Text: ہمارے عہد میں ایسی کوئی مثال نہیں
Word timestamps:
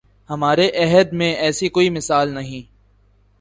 ہمارے 0.29 0.69
عہد 0.75 1.13
میں 1.13 1.31
ایسی 1.35 1.69
کوئی 1.69 1.89
مثال 1.89 2.33
نہیں 2.33 2.61